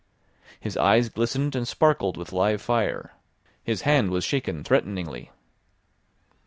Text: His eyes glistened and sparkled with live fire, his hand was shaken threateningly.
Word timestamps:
His 0.59 0.75
eyes 0.77 1.09
glistened 1.09 1.55
and 1.55 1.67
sparkled 1.67 2.17
with 2.17 2.33
live 2.33 2.59
fire, 2.59 3.11
his 3.63 3.81
hand 3.83 4.09
was 4.09 4.23
shaken 4.23 4.63
threateningly. 4.63 5.29